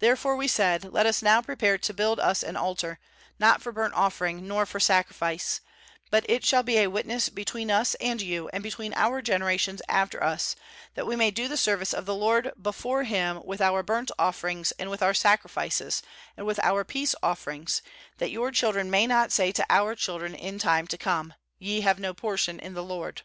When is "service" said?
11.56-11.92